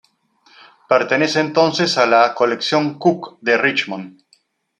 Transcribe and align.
Pertenece 0.89 1.39
entonces 1.41 1.95
a 1.99 2.07
la 2.07 2.33
colección 2.33 2.97
Cook 2.97 3.37
de 3.41 3.55
Richmond. 3.55 4.23